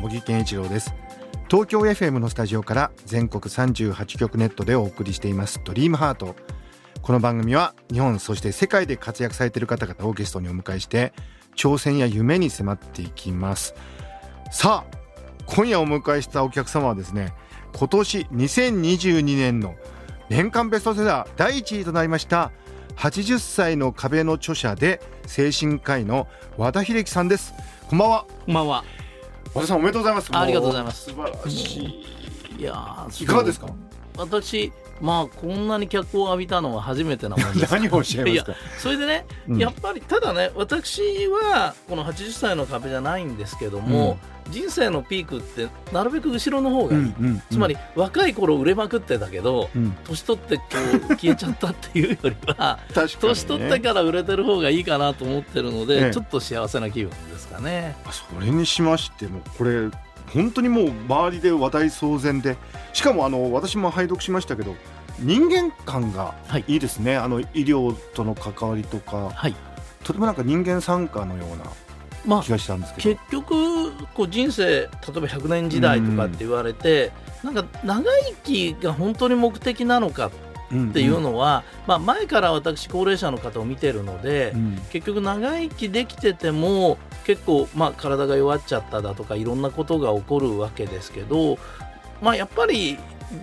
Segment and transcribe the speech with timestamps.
[0.00, 0.94] 茂木健一郎です。
[1.50, 6.36] 東京 FM のスタジオから全国38局ネットでお送りしていますドリームハート。
[7.02, 11.12] この番組は日本そして世界で活躍されている方々をゲストにお迎えして
[11.56, 13.74] 挑戦や夢に迫っていきます。
[14.52, 14.98] さあ
[15.46, 17.34] 今夜お迎えしたお客様はですね
[17.74, 19.74] 今年2022年の
[20.28, 22.52] 年間ベストセラー第1位となりました
[22.96, 27.52] 80歳の壁の著者で精神科医の和田秀樹さんです。
[27.88, 28.26] こんばんは。
[28.46, 28.84] こんばんは。
[29.58, 30.28] 和田さんおめでとうございます。
[30.32, 31.04] ありがとうございます。
[31.10, 32.04] 素晴らしい。
[32.58, 33.66] いやいかがですか？
[34.18, 37.72] 私まあこんなに脚光を浴びたのは初めてなもんです。
[37.74, 38.54] 何をおっしゃいますか？
[38.78, 50.62] それでね、うん、やっぱりただね私はこの80歳の壁じゃないんですけども、うん、人生のピークってなるべく後ろの方がいい、うんうんうん、つまり若い頃売れまくってたけど、うん、年取ってこ
[51.10, 57.96] う消えちゃったっていうよりは、 ね、年取ってから売れてる方がいいかなと思ってるので、ね、ちょっと幸せな気分ですかね。
[58.10, 59.90] それにしましてもこれ
[60.32, 62.56] 本当にもう周りで話題騒然で
[62.92, 64.74] しかもあの私も拝読しましたけど
[65.18, 66.34] 人間観が
[66.66, 66.76] い。
[66.76, 69.54] いですね、はい、あの医療との関わりとか、はい、
[70.04, 71.64] とてもなんか人間参加のような
[72.26, 77.12] まあ、気がしたんです結局こう人生例えば100年時代とかって言われて、
[77.44, 78.02] うん、なんか長
[78.44, 80.30] 生きが本当に目的なのかっ
[80.92, 91.58] ていうのは、うんうん、まあ、前から私高齢者の方を見てるので、うん、結局長生きできてても結構、まあ、体が弱っちゃっただとかいろんなことが起こるわけですけど、
[92.20, 92.98] まあ、やっぱり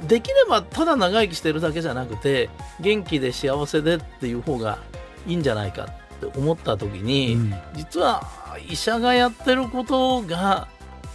[0.07, 2.49] できればただ長生きしてるだけじゃなくて
[2.79, 4.79] 元気で幸せでっていう方が
[5.27, 8.23] いいんじゃないかって思った時に、うん、実は
[8.67, 10.67] 医者がやってることが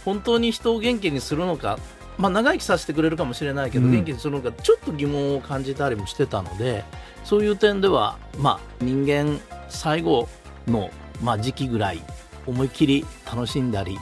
[0.05, 1.79] 本当に人を元気にするのか
[2.21, 6.85] まあ、長生きさせてくれるかもしれないけど、うん、元気にするのかちょっと疑問を感じたりもしてたので
[7.23, 9.39] そういう点では、まあ、人間
[9.69, 10.29] 最後
[10.67, 10.91] の、
[11.23, 12.01] まあ、時期ぐらい
[12.45, 13.97] 思いっきり楽しんだり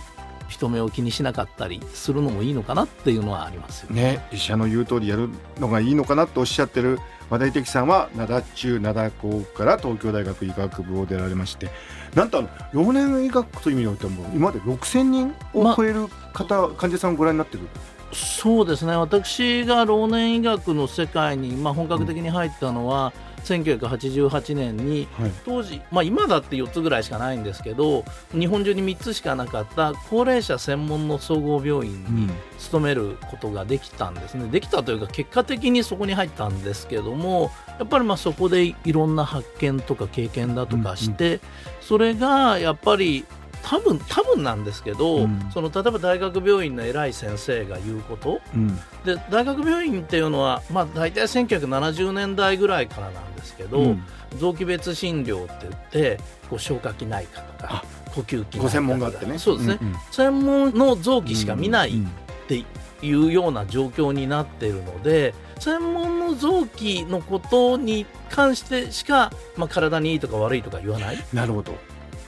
[0.50, 4.26] 人目を気にしなかったりするのもいいのかなっていうのはありますよね。
[4.32, 7.00] 医者の言う通りやるのがいいのかなとおっしゃってる
[7.30, 11.70] 和田的さんは灘中灘高から東京大学医学部を出られまして
[12.16, 17.68] なんとあの老年医学という意味においても今まで6000人を超える方、ま、患者さんをご覧になってる
[18.12, 18.96] そうですね。
[18.96, 41.40] 私が老年医学の世界に、まあ、本格的に入ったのは、うん1988年に、はい、当時、まあ、今だって4つぐらいしかないんですけど日本中に3つしかなかった高齢者専門の総合病院に勤めることができたんですね、うん、できたというか結果的にそこに入ったんですけどもやっぱりまあそこでいろんな発見とか経験だとかして、うんうん、
[41.82, 43.26] それがやっぱり
[43.64, 48.76] 多分多分なんですけど、うん、その例えば大学病院の偉い先生が言うこと、うん、
[49.06, 54.04] で大学病院っていうのは、まあ、大体1970年代ぐらいからなんですけど、うん、
[54.38, 56.20] 臓器別診療って言って
[56.50, 57.84] こう消化器内科とか
[58.14, 59.38] 呼吸器ご専門があってね。
[59.38, 62.66] そうですね、うんうん、専門の臓器しか見ないって
[63.02, 71.18] いうような状況になっているので専門の臓器のことに関してしか、まあ、体にいいとか悪いとか言わない。
[71.34, 71.78] なるほど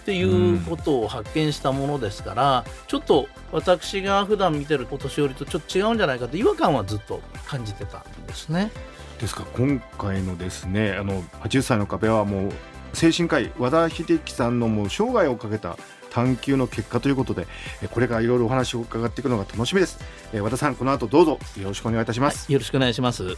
[0.02, 8.72] っていうことを発見したものですから、ちょっと私が普段見てるお年寄りとちょっと違うんじゃないかと違和感はずっと感じてたんですね。
[9.20, 9.46] ですか。
[9.56, 12.52] 今回のですねあの80歳の壁はもう
[12.94, 15.78] 精神科医和田秀樹さんのもう生涯をかけた
[16.10, 17.48] 探求の結果ということで
[17.92, 20.00] これからいろいろお話を伺っていくのが楽しみです。
[20.34, 23.38] 和田さんこの後どうぞよろしくお願いいたします、はい、よろしくお願いします。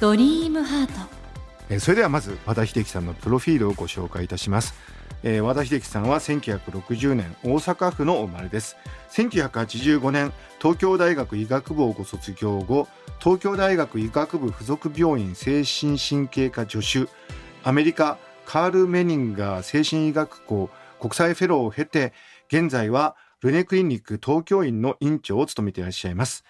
[0.00, 1.19] ドリームハート
[1.72, 4.74] えそれではまず和田秀樹さんのプロフィールをご紹介いたします、
[5.22, 8.76] えー、和田秀樹さんは1960年大阪府の生まれです。
[9.12, 12.88] 1985年東京大学医学部をご卒業後
[13.20, 17.08] 東京大学医学部附属病院精神神経科助手
[17.62, 22.12] アメリカカール・メニンガー精神医学校国際フェローを経て
[22.48, 26.44] 現在はルネクリニック東京院の院長を務めていらっしゃいます。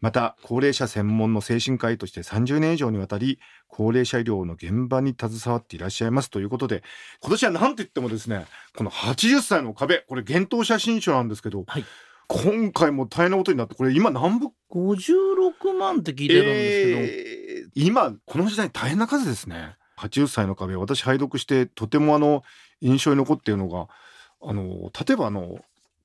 [0.00, 3.38] また高齢者専門の精神科医として30年以上にわたり
[3.68, 6.82] 高齢者医療の現場に携わっていらっしゃいますということで
[7.20, 11.84] 今年は何と言ってもですねこの80歳の壁これ幻冬写真書なんですけど、はい、
[12.28, 19.76] 今回も大変なことになってこれ今何部？56万って聞いてるんですけど、えー、今この時代大変な数ですね。
[19.98, 22.42] 80歳の壁私拝読してとてもあの
[22.80, 23.88] 印象に残っているのが
[24.42, 25.58] あの例えばあの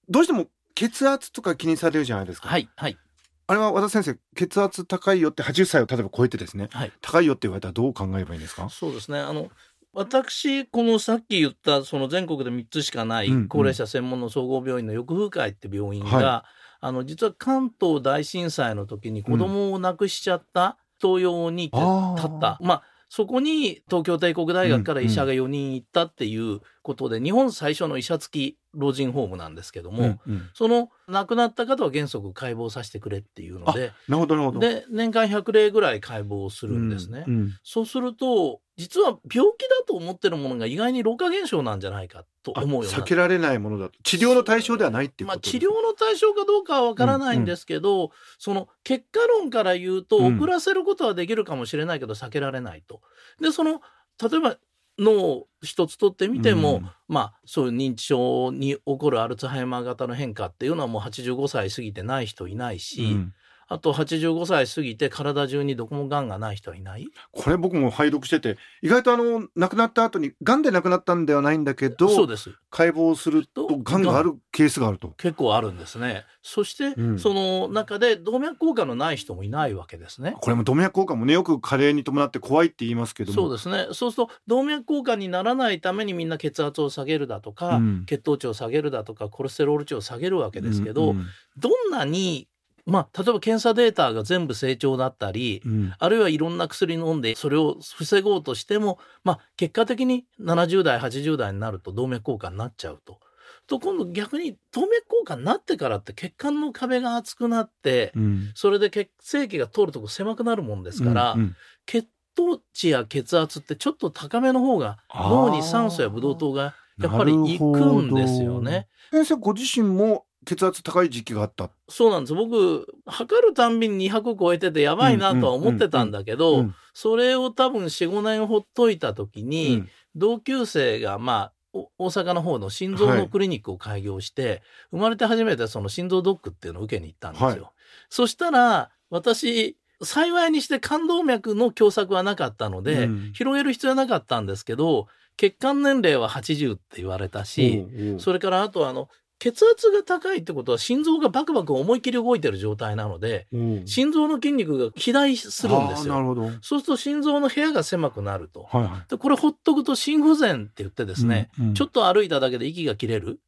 [0.10, 2.50] どうしても血圧とか気にされるじゃないですか。
[2.50, 2.98] はいはい
[3.48, 6.92] あれは和田先生血圧高いよって80歳を例えば超えてですねはい。
[7.02, 8.70] 高いよって言われたらどう考えればいいんですか？
[8.70, 9.20] そうですね。
[9.20, 9.50] あの
[9.94, 13.48] 私このさっき言ったその全国で3つしかないうんうん。
[13.48, 16.46] 高齢者専門の総合病院の翼風会って病院が、は
[16.82, 34.60] あの実は関東大震災の時に子供を亡くしちゃった人用に立った、まあそこに東京帝国大学から医者が4人行ったっていうことで、日本最初の医者付き老人ホームなんですけども、うんうんその亡くなった方は原則解剖させてくれっていうのでなるほどなるほど。
[34.60, 37.26] で年間100例ぐらい解剖をするんですね。
[37.28, 43.94] うんうんそうすると実は病気だと思ってるものが意外に老化現象なんじゃないかとあ思うよ避けられないものだと。
[44.04, 50.36] 治療の対象ではないっていうまあ、こと治療の対象かどうかはわからないんですけど、その結果論から言うとうん。
[50.38, 53.02] 遅らせることはできるかもしれないけど避けられないと。
[53.40, 53.82] でその
[54.22, 54.58] 例えば
[54.98, 56.90] 脳一つ取ってみても、うん。
[57.08, 63.34] まあそういう認知症に起こるアルツハイマー型の変化っていうのはもう85歳過ぎてない人いないし、うん
[63.68, 67.08] あと85歳過ぎて体中にどこもがんがない人はいない？
[67.32, 75.10] これ僕も拝読してて意外とあの亡くなった後に癌で亡くなったんではないんだけどそうです解剖すると癌があるケースがあると。
[75.18, 76.26] 結構あるんですね。
[76.42, 80.36] そして、うんその中で動脈硬化のない人もいないわけですね。
[80.42, 83.88] これも動脈硬化もねよく加齢に伴って怖いって言いますけどもそうですね。
[83.94, 91.26] そうすると動脈硬化にならないためにみんな血圧を下げるだとか、うん血糖値を下げるだとかコレステロール値を下げるわけですけど、うんうん
[91.58, 92.50] どんなに
[92.86, 95.94] まあ例えば検査データが全部正常だったり、うん。
[95.98, 103.20] あるいはいろんな薬飲んでそれを防ごうとしても、まあ、結果的に70代80代になると動脈硬化になっちゃうと。
[103.68, 108.52] と今度逆に動脈硬化になってからって血管の壁が厚くなって、うん。
[108.54, 111.56] それで血液が通るとこ狭くなるもんですから、うんうん。
[111.88, 118.88] 血糖値や血圧ってちょっと高めの方が脳に酸素やブドウ糖がやっぱり行くんですよね。
[119.12, 121.70] 先生ご自身も血圧高い時期があった。
[121.90, 122.34] そうなんです。
[122.34, 126.76] 僕測るたんびに200超えててやばいなとは思ってたんだけど、うん。
[126.94, 129.90] それを多分45年ほっといた時に、うん。
[130.16, 134.62] 同級生がまあお大阪の方の心臓のクリニックを開業して、
[134.92, 137.48] 生まれて初めてその心臓ドックっていうのを受けに行ったんですよ。
[137.48, 137.62] はい。
[138.10, 143.32] そしたら私幸いにして冠動脈の狭窄はなかったので、うん。
[143.34, 145.08] 広げる必要はなかったんですけど
[145.38, 148.20] 血管年齢は80って言われたし、おうおう。
[148.20, 149.10] それからあとあの
[149.40, 156.14] 血圧が高いってことは心臓がバクバク思いっきり動いてる状態なのでおう心臓の筋肉が肥大するんですよ。
[156.14, 156.50] なるほど。
[156.62, 158.64] そうすると心臓の部屋が狭くなると。
[158.64, 163.40] はいはでこれほっとくと心不全って言ってですね、うんうんちょっと歩いただけで息が切れる。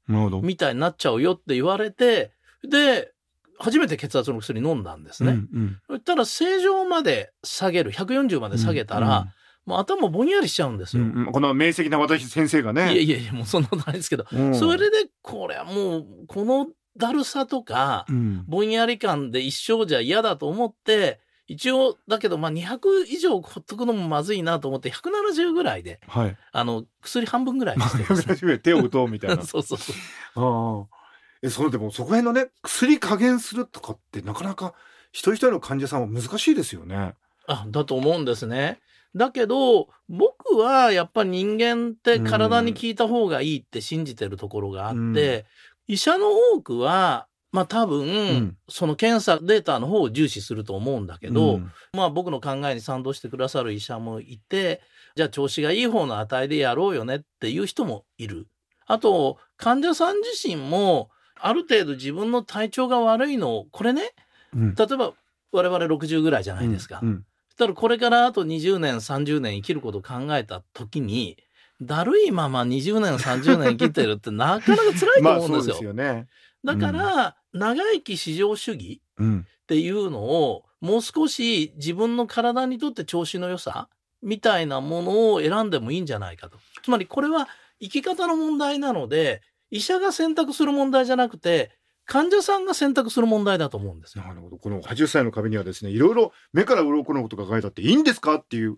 [0.41, 2.31] みたいになっちゃうよって言われて
[2.63, 3.11] で
[3.59, 5.31] 初めて血圧の薬飲んだんですね。
[5.31, 9.27] うんうんたら正常まで下げる140まで下げたら、
[9.67, 11.03] もう頭ぼんやりしちゃうんですよ。
[11.03, 12.93] うんうんうんこの明晰な私先生がね。
[12.93, 16.67] いやいやいやもうそんなことないですけど、うんそれでこれはもうこの
[16.97, 26.37] だるさとか、うんぼんやり感で一生じゃ嫌だと思って一応だけどまあ200以上ほっとくのもまずいなと思って170ぐらいではい。
[26.51, 29.43] あの薬半分ぐらいにしてですね手を打とうみたいな。
[29.45, 29.93] そうそうそ
[30.35, 30.97] うああ。
[31.41, 34.73] え、そのでもそこへんのね、薬加減するとかってなかなか
[35.11, 37.13] 一人一人の患者さんは難しいですよね。
[37.47, 38.79] あだと思うんですね。
[39.17, 45.93] だけど僕はやっぱり人間って体に効いた方がいいって信じてるところがあって、うん。
[45.93, 48.07] 医者の多くはまあ多分、
[48.37, 48.57] ん。
[48.69, 51.71] その検査データの方を重視すると思うんだけど、うん。
[51.93, 54.81] まあ僕の考えに賛同してくださる医者もいて
[55.15, 58.47] じゃあ調子がいい方の値でやろうよねっていう人もいる。
[58.85, 61.09] あと患者さん自身も
[61.39, 64.11] ある程度自分の体調が悪いのをこれね
[64.53, 64.75] うん。
[64.75, 65.13] 例えば
[65.51, 66.99] 我々60ぐらいじゃないですか。
[67.01, 67.23] うん
[67.57, 71.37] そしたらこれからあと20年30年生きることを考えた時に
[71.81, 75.75] だるいまま20年30年生きてるって なかなか辛いとまあ思うんですよ。
[75.77, 76.27] すよね。
[76.63, 79.47] だから、長生き至上主義うん。
[79.63, 83.89] っていうのをもう少し自分の体にとって調子の良さ
[84.21, 86.59] みたいなものを選んでもいいんじゃないかと。
[86.83, 87.49] つまりこれは
[87.81, 91.71] 生き方の問題なので医者が選択する問題じゃなくて
[92.07, 94.23] 患者さんが選択する問題だと思うんですよ。
[94.23, 94.57] なるほど。
[94.57, 98.77] この80歳の壁にはですね、いろいろ目から鱗のことが書いてあっていいんですかっていう、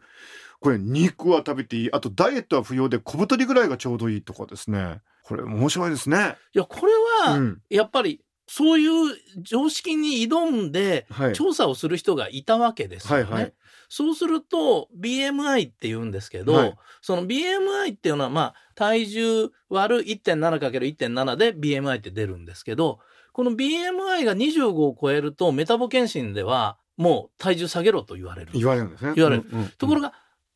[0.59, 5.01] これ肉は食べていい、あとダイエットは不要で小太りぐらいがちょうどいいとかですね。
[5.24, 6.36] これ面白いですね。
[6.53, 6.91] いやこれ
[7.27, 7.62] はうん。
[7.69, 8.19] やっぱり
[8.50, 11.34] そういう常識に挑んではい。
[11.34, 13.24] 調査をする人がいたわけですよね。
[13.24, 13.53] はいはい
[13.91, 23.00] そうすると BMI って言うんですけど、はいその BMI っていうのはまあ体重割る 1.7×1.7 で BMI って出るんですけど
[23.34, 28.51] この BMI が25を超えるとメタボ検診ではもう体重下げろと言われる。
[28.53, 29.13] 言われるんですね。
[29.15, 30.13] 言われるうんうんところが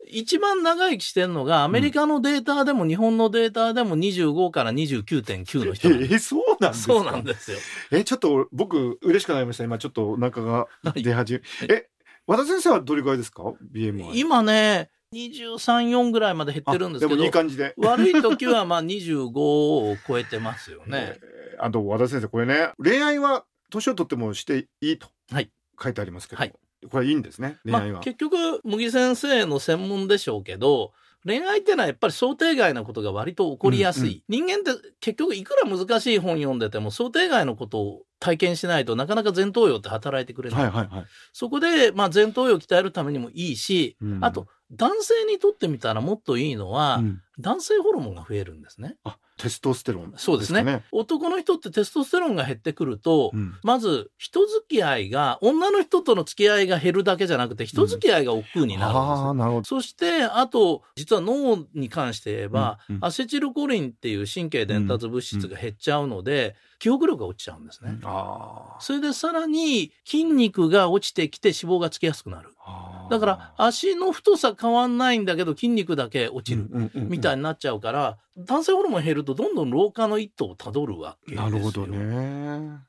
[0.09, 6.13] 一番長生きしてるのが、アメリカのデータでも日本のデータでも25から29.9の人なんです。
[6.15, 6.93] えそうなんですか？
[6.93, 7.57] そうなんですよ。
[7.91, 9.63] えちょっと僕嬉しくなりました。
[9.63, 11.89] 今ちょっとお腹が出始め、は いえ
[12.27, 13.43] 和田先生はどれぐらいですか
[13.73, 17.73] ？BMI 今ね、23、4ぐらいまで減ってるんですけどあでもいい、感じで。
[17.77, 21.17] 悪い時はまあ25を超えてますよね。
[21.21, 25.51] えーあと和田先生これね恋愛は年を取ってもしていいとはい。
[25.81, 26.53] 書いてありますけど、はい
[26.89, 30.93] これいいんですね恋愛は、まあ、結局、茂木先生の専門でしょうけど、
[31.25, 34.23] 恋愛っていうのはやっぱり想定外なことが割と起こりやすい。
[34.27, 40.63] 人間って結局いくら難しい本読んでても想定外のことを体験しないとなかなか前頭葉って働いてくれない。
[40.63, 47.21] はいはいはい、そこで、まあ、前頭葉を鍛えるためにもいいし、うんあと男性にとってみたらもっといいのは、うん。
[47.39, 48.95] 男性ホルモンが増えるんですね。
[49.03, 50.63] あテストステロンそうですね。
[50.63, 53.55] か男の人ってテストステロンが減ってくると、うん。
[53.63, 58.99] まず人付き合いが女の人との付き合いが減るだけじゃなくて人付き合いが億劫になるんですよ。
[58.99, 59.63] ああなるほど。
[59.65, 63.05] そして、あと、実は脳に関して言えば、うんうん。
[63.05, 67.97] アセチルコリンっていう神経伝達物質が減っちゃうので、記憶力が落ちちゃうんですね。
[68.03, 72.53] あそれでさらに筋肉が落ちてきて脂肪がつきやすくなる。
[72.65, 81.49] あだから足の太さ変わんないんだけど筋肉だけ落ちるみたいなになっちゃうから、男性ホルモン減るとどんどん老化の一途をたどるわけですよ。
[81.49, 82.79] なるほどね。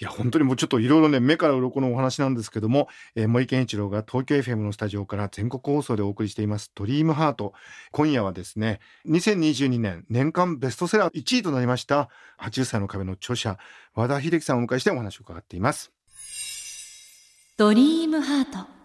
[0.00, 7.52] いや本当にもうちょっといろいろね目から鱗のお話なんですけども、えー森健一郎が東京 FM のスタジオから全国放送でお送りしています「ドリームハート
[7.90, 12.08] 今夜はですね2022年年間ベストセラー1位となりました
[12.40, 13.58] 80歳の壁の著者
[13.94, 15.92] 和田秀樹さんをお迎えしてお話を伺っています。
[17.56, 18.81] ドリームハート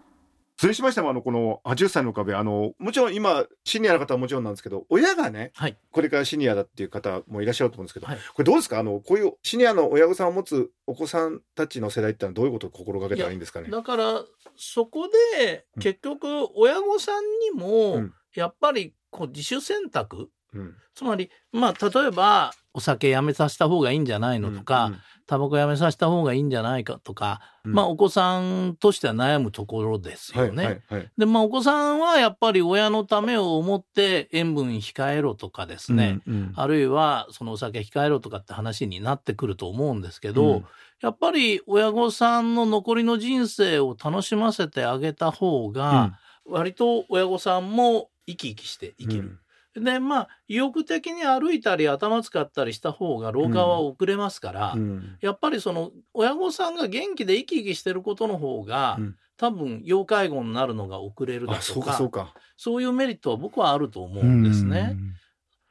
[0.60, 5.78] それにしましてもあのこの80歳の壁あのもちろん今シニアの方はもちろんなんですけど親がねはい。
[5.92, 8.18] これからシニアだっていう方もいらっしゃると思うんですけど、はい。
[8.18, 8.80] これどうですか？
[8.80, 13.70] あのこういうシニアの親御さんを持つお子さんたちの世代ってのはどういうことを心がけたらいいんですかね？
[13.70, 14.24] だから、
[14.56, 15.08] そこ
[15.40, 15.82] でうん。
[15.84, 20.76] 結局親御さんにもうん、やっぱりこう自主選択、うん。
[20.96, 24.92] つまり、まあ、例えば、お酒やめさせた方がいいんじゃないのとか、
[25.26, 27.74] タバコやめさせた方がいいんじゃないかとか、うん。
[27.74, 30.66] まあ、お子さんとしては悩むところですはいよね。
[30.66, 36.54] はいはいで、まあ、お子さんはやっぱり親のためを思って塩分控えろとかですね、うんうん。
[36.56, 40.66] あるいはそのお酒控えろとかって話になってくると思うんですけど、うん。
[41.02, 49.40] やっぱり親御さんの残りの人生を楽しませてあげた方が、割と親御さんも生き生きして生きる。
[49.80, 62.34] でまあ意欲的に歩いたり頭使ったりした方が老化は遅れますから、うんうんやっぱりその親御さんが元気で生き生きしてることの方が、うん多分要介護になるのが遅れるだあそうとかかそうか。
[62.58, 64.98] そういうメリットは僕はあると思うんですね。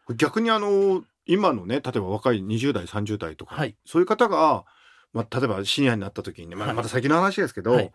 [0.08, 0.16] うん。
[0.16, 4.64] 逆にあの今のね例えば若い20代30代とか、はいそういう方が、
[5.12, 7.92] まあ、例えばシニアになった時にね、まあ、はいまた先の話ですけど、はい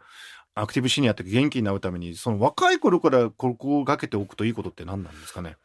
[0.53, 5.55] アクティブシニアって元気になるためにその若い頃から心がけておくといいことって何なんですかね？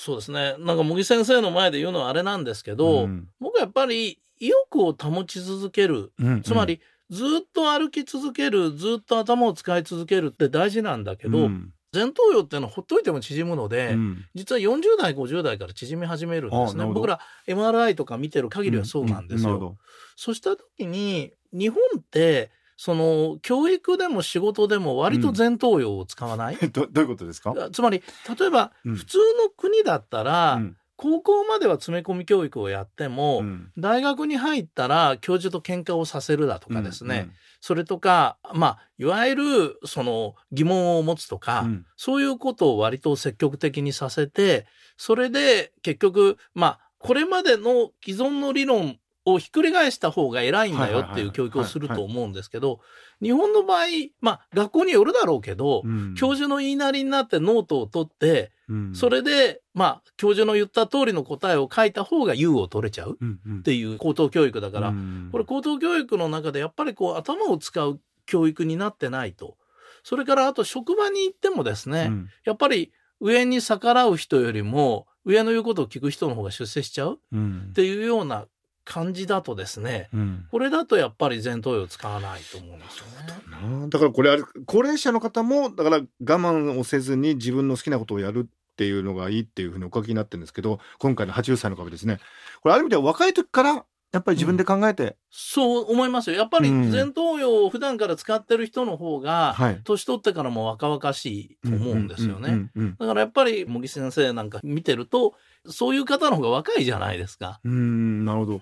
[0.00, 0.56] そうですね。
[0.58, 3.28] なんか茂木先生の前で言うのはあれなんですけど、うん。
[3.38, 6.10] 僕はやっぱり意欲を保ち続ける。
[6.18, 6.80] うんつまり、
[7.10, 11.74] ずっと歩き続けるずっと頭を使い続けるって大事なんだけど、うん。
[11.92, 14.24] 前頭葉っていうのはほっといても縮むので、うん。
[14.34, 16.86] 実は40代50代から縮み始めるんですね。
[16.86, 19.76] 僕ら MRI とか見てる限りはそうなんですよ。
[20.16, 22.50] そうした時に日本って
[22.82, 28.02] その教育でも仕事でも割と前頭葉を使わない、 どどういうことですか、つまり
[28.38, 28.96] 例えばうん。
[28.96, 30.76] 普通の国だったら、うん。
[30.96, 33.70] 高校までは詰め込み教育をやっても、うん。
[33.76, 41.86] 大学に入ったら教授と喧嘩をさせるだとかですね、それとかまあいわゆるその疑問を持つとか、うんうん。
[41.96, 48.98] そういうことを割と積極的にさせてそれで結局まあこれまでの既存の理論
[49.34, 52.80] をひっくり返した方が偉いんだよっていう教育をすると思うんですけど
[53.20, 53.86] 日本の場合
[54.20, 56.14] まあ学校によるだろうけど、うん。
[56.14, 58.94] 教授の言いなりになってノートを取ってうん。
[58.94, 63.62] それでまあ教授の言った通りの答えを書いた方が優を取れちゃうっうんうん。
[63.62, 65.28] ていう高等教育だから、うん。
[65.32, 69.56] これ高等教育の中でやっぱりこう頭を使う教育になってないと。
[70.02, 72.28] それからあと職場に行ってもですね、うん。
[72.44, 77.66] やっぱり上に逆らう人よりも上の言うことを聞く人の方が出世しちゃううん。
[77.70, 78.46] っていうような
[78.90, 83.88] 感じだとですね、うんこれだとやっぱり前頭葉を使わないと思うんですよね。
[83.88, 92.18] だからこれあれ高齢者の方もだから我慢をせずに自分の好きなことをやるっていうのがいいっていうふうにお書きになってるんですけど今回の80歳の壁ですね
[92.62, 96.36] これある意味では若い時からやっぱり自分で考えて、そう思いますよ。
[96.36, 96.90] やっぱりうん。
[96.90, 99.80] 前頭葉を普段から使ってる人の方が、はい。
[99.84, 102.48] 年取ってからも若々しいと思うんですよね。
[102.48, 105.34] うんうんうんだからやっぱり茂木先生なんか見てると
[105.66, 107.60] そういう方の方が若いじゃないですか。
[107.64, 108.60] うんうんなるほど。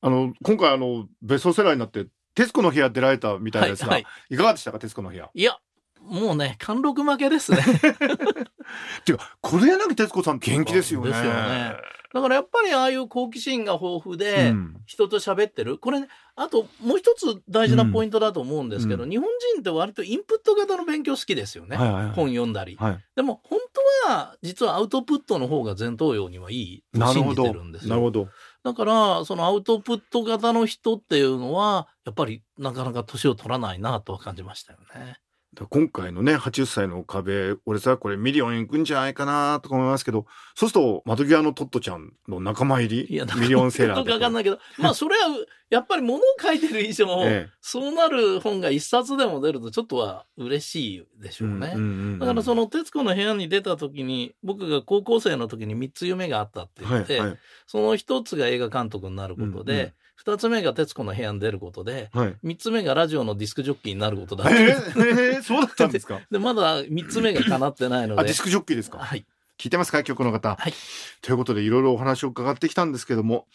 [0.00, 4.34] あの今回あのベストセラーになって「徹子の部屋」出られたみたいですが、はいはい。
[4.34, 4.80] い、かがでしたか？
[4.80, 5.30] 徹子の部屋。
[5.32, 5.56] いや
[6.00, 7.58] もうね貫禄負けですね。
[7.62, 11.10] っていうか黒柳徹子さん元気ですよね。
[11.10, 11.76] ですよね
[12.12, 14.76] だからやっぱりああいう好奇心が豊富でうん。
[14.86, 22.12] 人と喋ってる、これねあともう一つ大事なポイントだと思うんですけど、う日本人って割とインプット型の勉強好きですよね、はいはいはい。
[22.14, 22.76] 本読んだり。
[22.76, 23.04] はい。
[23.16, 23.58] でも本
[24.04, 27.90] 当は実はアウトプットの方が前頭葉にはいいと信じてるんですよ。
[27.90, 28.28] なるほど。
[28.64, 35.18] だからそのアウトプット型の人っていうのはやっぱりなかなか年を取らないなとは感じましたよね。
[35.68, 43.22] 今回のね80歳の壁俺さこれミリオンいくんじゃないかなとか思いますけどそうすると窓際のトットちゃんの仲間入り？
[43.38, 45.28] ミリオンセーラーよくわかんないけど まあそれは
[45.68, 47.50] やっぱり物を書いてる以上、ええ。
[47.62, 51.74] そうなる本が一冊でも出るとちょっとは嬉しいでしょうね。
[52.18, 57.38] だからそのの『徹子の部屋』に出た時に僕が高校生の時に3つ夢があったって言って、はいはい。
[57.66, 59.94] その1つが映画監督になることで、
[60.24, 62.36] 2つ目が『徹子の部屋』に出ることではい。
[62.44, 66.20] 3つ目がラジオのディスクジョッキーになることだっえて、ーえーそうだったんですか？
[66.30, 68.20] でまだ3つ目が叶ってないので。
[68.20, 68.98] あディスクジョッキーですか？
[68.98, 69.24] はい。
[69.58, 70.74] 聞いてますか曲の方、はい。
[71.20, 73.46] ということでいろいろお話を伺ってきたんですけども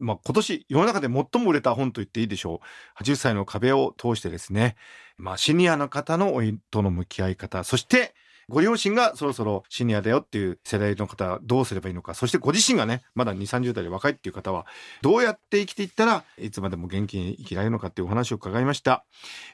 [0.00, 2.60] まあ、今年世の中で最も売れた本と言っていいでしょ
[2.98, 3.02] う。
[3.02, 4.74] 80歳の壁を通してですね、
[5.16, 8.12] まあ、シニアの方の老いとの向き合い方そして
[8.48, 12.14] ご両親がそろそろシニアだよっていう世代の方はどうすればいいのか。
[12.14, 14.66] そしてご自身がねまだ2 3 0代で若いっていう方は
[15.02, 19.04] どうやって生きていったらいつまでも元気に生きられるのかっていうお話を伺いました、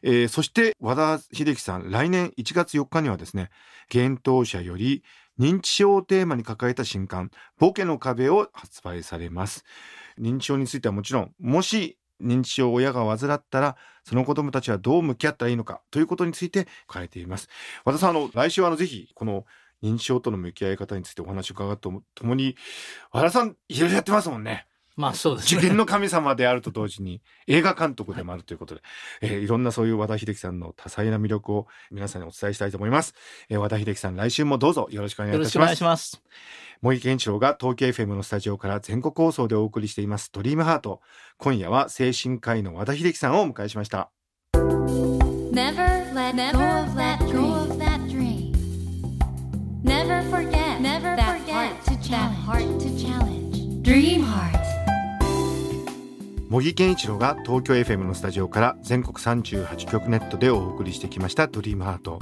[0.02, 3.50] えーそして和田秀樹さん来年1月4日にはですね
[3.92, 5.02] 幻冬者より
[5.38, 9.64] 認知症をテーマに抱えた新刊「ボケの壁」を発売されます。
[10.18, 17.49] 認知症についてはもちろんもし認知症を親が患ったらその子どもたちはどう向き合ったらいいのかということについて書かれています。
[17.85, 19.45] 和田さんあの来週はあのぜひこの
[19.83, 22.57] 認知症との向き合い方についてお話を伺うとともに
[23.12, 24.67] 和田さんいろいろやってますもんね。
[24.97, 28.82] まあそうですね受験の神様であると同時に映画監督でもあるということで、
[29.23, 33.14] えーいろんなそういう和田秀樹さんの多彩な魅力を皆さんにお伝えしたいと思います、
[33.49, 36.23] えー和田秀樹さん来週もどうぞよろしくお願いいたしますよろしくお願いします
[36.82, 41.00] 茂木健一郎が東京 FM のスタジオから全国放送でお送りしていますドリームハート
[41.38, 44.11] 今夜は精神科医の和田秀樹さんをお迎えしました
[45.53, 47.18] Never let go of that
[48.09, 48.53] dream.
[49.83, 52.37] Never forget Never that heart to challenge.
[52.44, 53.83] heart to challenge.
[53.83, 54.60] Dream heart.
[56.51, 62.19] 茂木健一郎が東京 FM のスタジオから全国38局ネットでお送りしてきましたドリームハート。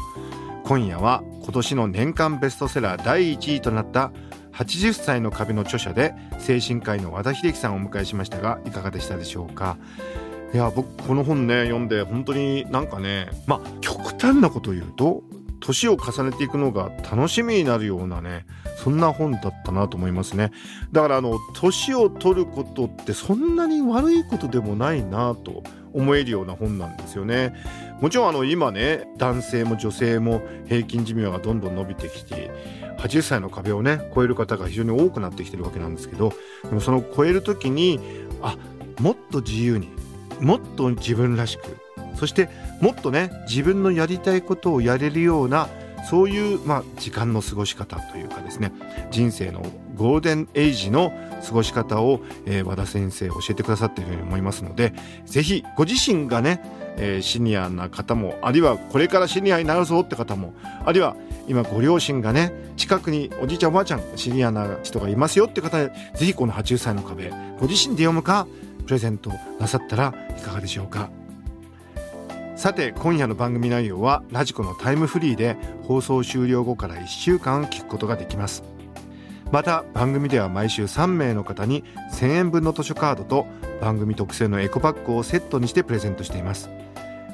[0.67, 4.12] 今夜は今年の年間ベストセラー第1位となった
[4.53, 9.79] 80歳の壁の著者で精神科医の和田秀樹さんをお迎えしましたがいかがでしたでしょうか？
[10.53, 15.23] いや僕この本ね読んで本当になんかねまあ極端なことを言うと
[15.61, 20.53] 年を重ねていくのが楽しみになるようなねそんな本だったなと思いますね。
[20.92, 27.55] だからあの年を取ることってそんなに悪いことでもないなと思えるような本なんですよね。
[28.01, 32.51] もちろんあの今ね男性も女性も平均寿命がどんどん伸びてきて
[32.99, 36.33] 80歳の壁をね超える方が非常に多くなってきてるわけなんですけど
[36.64, 37.99] でもその超える時に
[38.42, 38.57] あ
[39.01, 39.88] もっと自由に
[40.40, 41.77] もっと自分らしく
[42.18, 42.48] そして
[42.81, 45.68] もっとね自分のやりたいことをやれるような
[46.09, 48.72] そういう、まあ、時間の過ごし方というかですね
[49.11, 49.62] 人生の
[49.94, 51.12] ゴールデンエイジの
[51.46, 54.92] 過ごし方を、えー和田先生教えてくださっているように思いますので
[55.26, 56.61] ぜひご自身がね、
[56.96, 60.54] えーシニアな方もあるいはこれからシニアになるぞって方も
[60.85, 68.46] あるいは今ご両親がね近くにおじいちゃんおばあちゃんシニアな人がいますよって方ぜひこの80歳の壁ご自身で読むか
[68.87, 71.11] プレゼントなさったらいかがでしょうか。
[72.59, 78.64] さて今夜の番組内容はラジコのタイムフリーで放送終了後から1週間聞くことができます。
[79.53, 83.47] また番組では毎週3名の方に1000円分の図書カードと
[83.81, 86.68] 番組特製のエコパックをセットにしてプレゼントしています。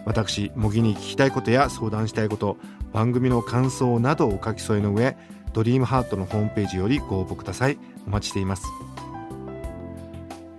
[0.04, 2.58] 私模擬に聞きたいことや相談したいこと
[2.92, 5.16] 番組の感想などをお書き添えの上
[5.54, 7.78] ドリームハートのホームページよりご応募ください。
[8.06, 8.66] お待ちしています。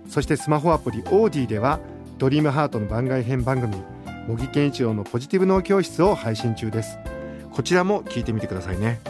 [0.08, 1.78] そしてスマホアプリオーディでは
[2.18, 3.76] ドリームハートの番外編番組
[4.26, 6.98] 茂木健一郎のポジティブ脳教室を配信中です。
[7.52, 9.00] こちらも聞いてみてくださいね。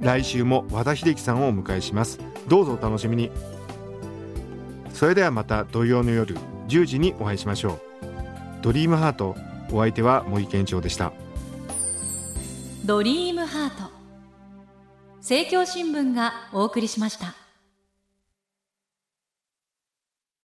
[0.00, 2.20] 来週も和田秀樹さんをお迎えします。
[2.48, 3.30] どうぞお楽しみに。
[4.92, 6.36] それではまた土曜の夜
[6.68, 7.80] 10時にお会いしましょう。
[8.62, 9.36] ドリームハート
[9.72, 11.12] お相手は茂木健一郎でした。
[12.84, 13.90] ドリームハート。
[15.16, 17.45] 政教新聞がお送りしました。